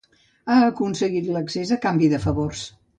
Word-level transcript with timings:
Han 0.53 0.65
aconseguit 0.69 1.29
l'accés 1.37 1.77
a 1.77 1.81
canvi 1.87 2.13
de 2.17 2.25
favors. 2.29 2.69